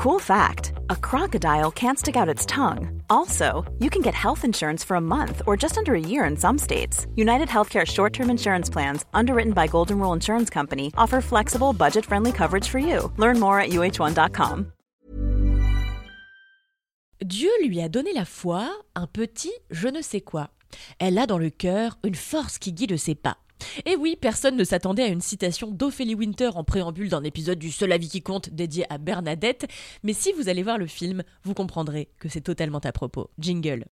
[0.00, 3.02] Cool fact a crocodile can't stick out its tongue.
[3.10, 6.38] Also, you can get health insurance for a month or just under a year in
[6.38, 7.06] some states.
[7.16, 12.06] United Healthcare short term insurance plans, underwritten by Golden Rule Insurance Company, offer flexible, budget
[12.06, 13.12] friendly coverage for you.
[13.18, 14.72] Learn more at uh1.com.
[17.22, 20.48] Dieu lui a donné la foi, un petit je ne sais quoi.
[20.98, 23.36] Elle a dans le cœur une force qui guide ses pas.
[23.86, 27.70] Et oui, personne ne s'attendait à une citation d'Ophélie Winter en préambule d'un épisode du
[27.70, 29.66] Seul avis qui compte dédié à Bernadette,
[30.02, 33.30] mais si vous allez voir le film, vous comprendrez que c'est totalement à propos.
[33.38, 33.84] Jingle.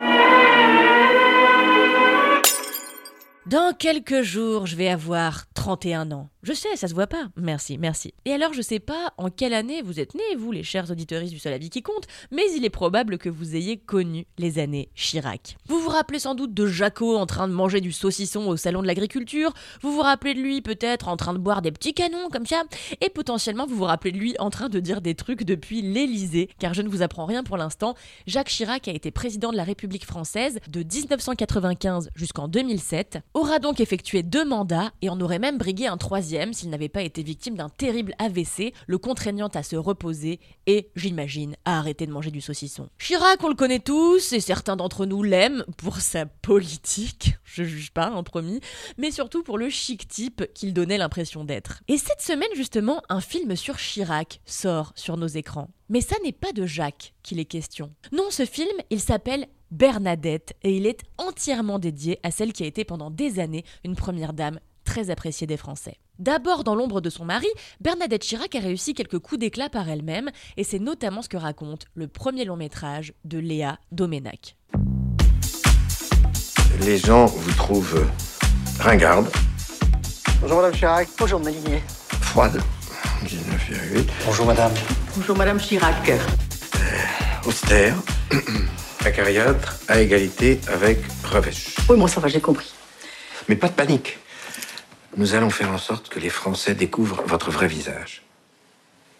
[3.49, 6.29] Dans quelques jours, je vais avoir 31 ans.
[6.43, 7.27] Je sais, ça se voit pas.
[7.35, 8.13] Merci, merci.
[8.25, 11.23] Et alors, je sais pas en quelle année vous êtes nés, vous, les chers auditeurs
[11.23, 14.89] du Seul Avis qui compte, mais il est probable que vous ayez connu les années
[14.95, 15.57] Chirac.
[15.67, 18.81] Vous vous rappelez sans doute de Jaco en train de manger du saucisson au salon
[18.81, 22.29] de l'agriculture, vous vous rappelez de lui peut-être en train de boire des petits canons
[22.29, 22.63] comme ça,
[23.01, 26.49] et potentiellement vous vous rappelez de lui en train de dire des trucs depuis l'Élysée,
[26.59, 29.65] car je ne vous apprends rien pour l'instant, Jacques Chirac a été président de la
[29.65, 35.57] République française de 1995 jusqu'en 2007, aura donc effectué deux mandats et en aurait même
[35.57, 39.75] brigué un troisième s'il n'avait pas été victime d'un terrible AVC, le contraignant à se
[39.75, 42.89] reposer et, j'imagine, à arrêter de manger du saucisson.
[42.97, 47.91] Chirac, on le connaît tous, et certains d'entre nous l'aiment pour sa politique, je juge
[47.91, 48.59] pas, en hein, promis,
[48.97, 51.81] mais surtout pour le chic type qu'il donnait l'impression d'être.
[51.87, 55.69] Et cette semaine, justement, un film sur Chirac sort sur nos écrans.
[55.89, 57.93] Mais ça n'est pas de Jacques qu'il est question.
[58.11, 62.67] Non, ce film, il s'appelle Bernadette et il est entièrement dédié à celle qui a
[62.67, 65.97] été pendant des années une première dame très appréciée des Français.
[66.19, 67.47] D'abord dans l'ombre de son mari,
[67.81, 71.85] Bernadette Chirac a réussi quelques coups d'éclat par elle-même, et c'est notamment ce que raconte
[71.93, 74.55] le premier long métrage de Léa Doménac.
[76.81, 78.07] Les gens vous trouvent
[78.79, 79.29] ringarde.
[80.41, 81.07] Bonjour Madame Chirac.
[81.19, 81.83] Bonjour Malinier.
[82.21, 82.61] Froide.
[83.25, 84.05] 19,8.
[84.25, 84.73] Bonjour Madame.
[85.15, 86.09] Bonjour Madame Chirac.
[86.09, 86.17] Euh,
[87.45, 87.95] austère.
[89.07, 91.77] Acariâtre, à égalité avec Revêche.
[91.89, 92.73] Oui, bon, ça va, j'ai compris.
[93.47, 94.19] Mais pas de panique.
[95.15, 98.23] Nous allons faire en sorte que les Français découvrent votre vrai visage.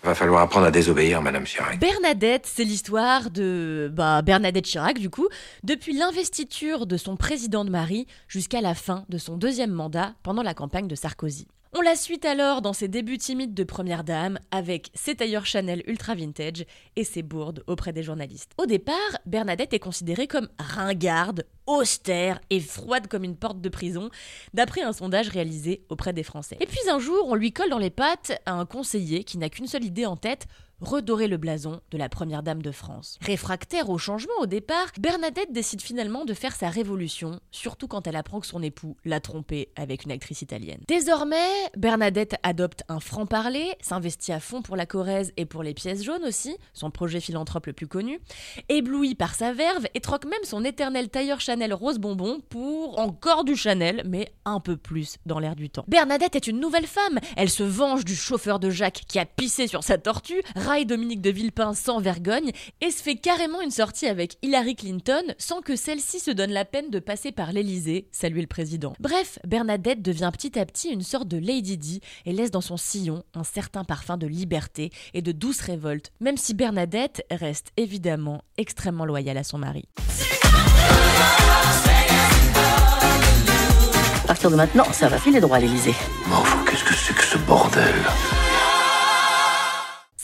[0.04, 1.80] Va falloir apprendre à désobéir, Madame Chirac.
[1.80, 5.30] Bernadette, c'est l'histoire de bah, Bernadette Chirac, du coup,
[5.64, 10.44] depuis l'investiture de son président de Marie jusqu'à la fin de son deuxième mandat pendant
[10.44, 11.48] la campagne de Sarkozy.
[11.80, 15.84] On la suit alors dans ses débuts timides de première dame avec ses tailleurs Chanel
[15.86, 16.66] ultra vintage
[16.96, 18.52] et ses bourdes auprès des journalistes.
[18.58, 18.96] Au départ,
[19.28, 24.10] Bernadette est considérée comme ringarde, austère et froide comme une porte de prison,
[24.56, 26.58] d'après un sondage réalisé auprès des Français.
[26.60, 29.50] Et puis un jour, on lui colle dans les pattes à un conseiller qui n'a
[29.50, 30.48] qu'une seule idée en tête,
[30.82, 33.18] redorer le blason de la première dame de France.
[33.22, 38.16] Réfractaire au changement au départ, Bernadette décide finalement de faire sa révolution, surtout quand elle
[38.16, 40.82] apprend que son époux l'a trompée avec une actrice italienne.
[40.88, 41.36] Désormais,
[41.76, 46.26] Bernadette adopte un franc-parler, s'investit à fond pour la Corrèze et pour les pièces jaunes
[46.26, 48.20] aussi, son projet philanthrope le plus connu,
[48.70, 53.44] éblouit par sa verve et troque même son éternel tailleur Chanel rose bonbon pour encore
[53.44, 55.86] du Chanel, mais un peu plus dans l'air du temps.
[55.88, 59.68] Bernadette est une nouvelle femme, elle se venge du chauffeur de Jacques qui a pissé
[59.68, 62.52] sur sa tortue, raille Dominique de Villepin sans vergogne
[62.82, 66.66] et se fait carrément une sortie avec Hillary Clinton sans que celle-ci se donne la
[66.66, 68.92] peine de passer par l'Elysée saluer le président.
[69.00, 72.76] Bref, Bernadette devient petit à petit une sorte de Lady Di et laisse dans son
[72.76, 78.42] sillon un certain parfum de liberté et de douce révolte, même si Bernadette reste évidemment
[78.58, 79.86] extrêmement loyale à son mari.
[84.22, 85.96] À partir de maintenant, ça va filer droit à l'Elysée.
[86.28, 87.96] Mais enfin, qu'est-ce que c'est que ce bordel?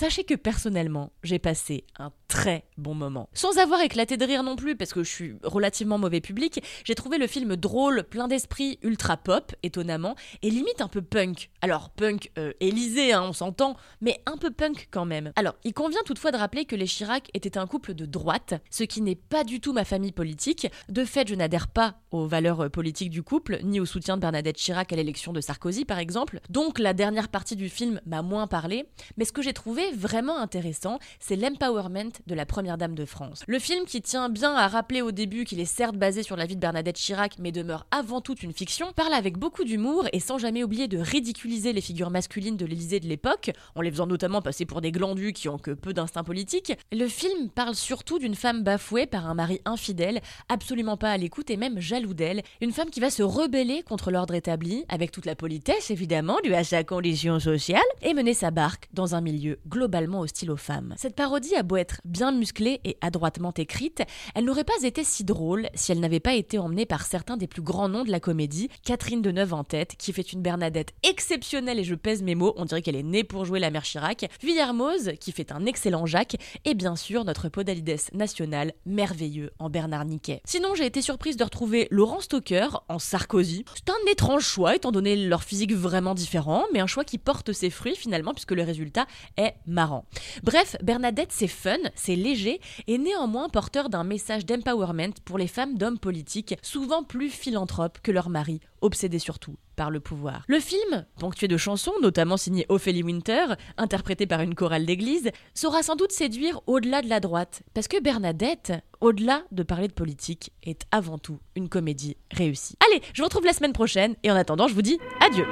[0.03, 3.29] Sachez que personnellement, j'ai passé un très bon moment.
[3.33, 6.93] Sans avoir éclaté de rire non plus, parce que je suis relativement mauvais public, j'ai
[6.93, 11.51] trouvé le film drôle, plein d'esprit, ultra pop, étonnamment, et limite un peu punk.
[11.61, 15.31] Alors, punk euh, Élysée, hein, on s'entend, mais un peu punk quand même.
[15.37, 18.83] Alors, il convient toutefois de rappeler que les Chirac étaient un couple de droite, ce
[18.83, 20.67] qui n'est pas du tout ma famille politique.
[20.89, 24.21] De fait, je n'adhère pas aux valeurs euh, politiques du couple, ni au soutien de
[24.21, 26.41] Bernadette Chirac à l'élection de Sarkozy, par exemple.
[26.49, 30.39] Donc, la dernière partie du film m'a moins parlé, mais ce que j'ai trouvé vraiment
[30.39, 33.43] intéressant, c'est l'empowerment de la première dame de France.
[33.47, 36.45] Le film qui tient bien à rappeler au début qu'il est certes basé sur la
[36.45, 40.19] vie de Bernadette Chirac, mais demeure avant tout une fiction, parle avec beaucoup d'humour et
[40.19, 44.07] sans jamais oublier de ridiculiser les figures masculines de l'Élysée de l'époque, en les faisant
[44.07, 46.73] notamment passer pour des glandus qui ont que peu d'instinct politique.
[46.91, 51.49] Le film parle surtout d'une femme bafouée par un mari infidèle, absolument pas à l'écoute
[51.49, 55.25] et même jaloux d'elle, une femme qui va se rebeller contre l'ordre établi, avec toute
[55.25, 59.59] la politesse évidemment due à sa condition sociale, et mener sa barque dans un milieu
[59.83, 60.93] globalement hostile aux femmes.
[60.95, 64.01] Cette parodie a beau être bien musclée et adroitement écrite,
[64.33, 67.47] elle n'aurait pas été si drôle si elle n'avait pas été emmenée par certains des
[67.47, 71.79] plus grands noms de la comédie, Catherine Deneuve en tête, qui fait une Bernadette exceptionnelle
[71.79, 74.29] et je pèse mes mots, on dirait qu'elle est née pour jouer la mère Chirac,
[74.41, 80.05] Villermoz, qui fait un excellent Jacques, et bien sûr notre Podalides national, merveilleux en Bernard
[80.05, 80.41] Niquet.
[80.45, 83.65] Sinon, j'ai été surprise de retrouver Laurent Stoker en Sarkozy.
[83.75, 87.51] C'est un étrange choix étant donné leur physique vraiment différent, mais un choix qui porte
[87.51, 90.05] ses fruits finalement puisque le résultat est marrant.
[90.43, 95.77] Bref, Bernadette c'est fun, c'est léger et néanmoins porteur d'un message d'empowerment pour les femmes
[95.77, 100.43] d'hommes politiques, souvent plus philanthropes que leurs maris, obsédés surtout par le pouvoir.
[100.47, 103.45] Le film, ponctué de chansons, notamment signé Ophélie Winter,
[103.77, 107.99] interprétée par une chorale d'église, saura sans doute séduire au-delà de la droite, parce que
[107.99, 112.77] Bernadette, au-delà de parler de politique, est avant tout une comédie réussie.
[112.87, 115.45] Allez, je vous retrouve la semaine prochaine, et en attendant, je vous dis adieu